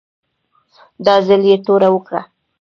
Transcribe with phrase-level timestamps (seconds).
[1.05, 2.21] دا ځل یې توره وکړه.